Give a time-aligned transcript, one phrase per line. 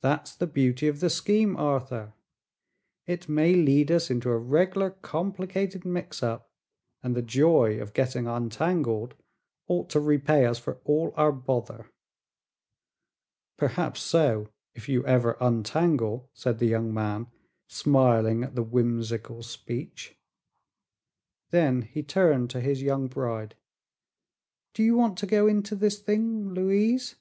[0.00, 2.12] "That's the beauty of the scheme, Arthur;
[3.06, 6.50] it may lead us into a reg'lar complicated mix up,
[7.00, 9.14] and the joy of getting untangled
[9.68, 11.92] ought to repay us for all our bother."
[13.56, 17.28] "Perhaps so if you ever untangle," said the young man,
[17.68, 20.18] smiling at the whimsical speech.
[21.50, 23.54] Then he turned to his young bride.
[24.74, 27.14] "Do you want to go into this thing, Louise?"